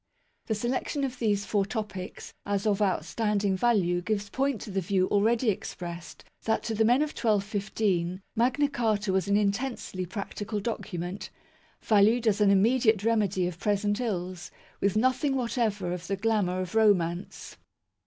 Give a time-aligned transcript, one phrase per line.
[0.47, 5.05] The selection of these four topics as of outstanding value gives point to the view
[5.09, 11.29] already expressed that to the men of 1215 Magna Carta was an intensely practical document,
[11.81, 16.73] valued as an immediate remedy of present ills, with nothing whatever of the glamour of
[16.73, 17.57] romance.